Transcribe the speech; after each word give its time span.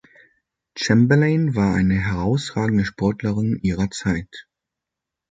Chamberlain 0.75 1.53
war 1.53 1.75
eine 1.75 1.93
herausragende 1.93 2.85
Sportlerin 2.85 3.59
ihrer 3.61 3.91
Zeit. 3.91 4.47